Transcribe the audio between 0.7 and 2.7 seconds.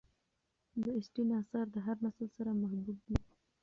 د اسټن آثار د هر نسل سره